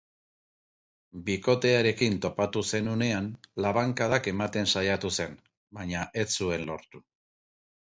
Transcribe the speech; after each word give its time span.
Bikotearekin 1.27 2.17
topatu 2.27 2.65
zen 2.71 2.91
unean 2.95 3.29
labankadak 3.67 4.33
ematen 4.35 4.75
saiatu 4.75 5.17
zen, 5.23 5.41
baina 5.81 6.07
ez 6.27 6.31
zuen 6.43 6.71
lortu. 6.73 7.09